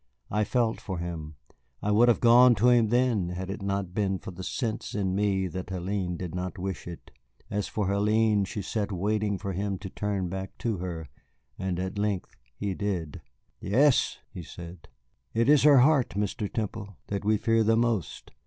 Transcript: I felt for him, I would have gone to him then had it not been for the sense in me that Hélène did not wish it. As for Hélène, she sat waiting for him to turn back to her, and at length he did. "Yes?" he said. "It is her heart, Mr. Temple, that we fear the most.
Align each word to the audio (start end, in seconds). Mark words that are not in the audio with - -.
I 0.31 0.43
felt 0.45 0.81
for 0.81 0.97
him, 0.97 1.35
I 1.79 1.91
would 1.91 2.07
have 2.07 2.21
gone 2.21 2.55
to 2.55 2.69
him 2.69 2.87
then 2.87 3.29
had 3.29 3.51
it 3.51 3.61
not 3.61 3.93
been 3.93 4.17
for 4.17 4.31
the 4.31 4.41
sense 4.43 4.95
in 4.95 5.13
me 5.13 5.45
that 5.49 5.67
Hélène 5.67 6.17
did 6.17 6.33
not 6.33 6.57
wish 6.57 6.87
it. 6.87 7.11
As 7.51 7.67
for 7.67 7.85
Hélène, 7.85 8.47
she 8.47 8.63
sat 8.63 8.91
waiting 8.91 9.37
for 9.37 9.53
him 9.53 9.77
to 9.77 9.91
turn 9.91 10.27
back 10.27 10.57
to 10.57 10.77
her, 10.77 11.07
and 11.59 11.77
at 11.79 11.99
length 11.99 12.31
he 12.55 12.73
did. 12.73 13.21
"Yes?" 13.59 14.17
he 14.33 14.41
said. 14.41 14.87
"It 15.35 15.47
is 15.47 15.61
her 15.61 15.81
heart, 15.81 16.09
Mr. 16.15 16.51
Temple, 16.51 16.97
that 17.09 17.23
we 17.23 17.37
fear 17.37 17.63
the 17.63 17.77
most. 17.77 18.31